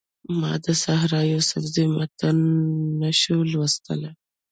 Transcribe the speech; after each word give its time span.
ما 0.39 0.53
د 0.63 0.67
سحر 0.83 1.11
یوسفزي 1.33 1.85
متن 1.95 2.37
نه 3.01 3.11
شو 3.19 3.37
لوستلی. 3.51 4.11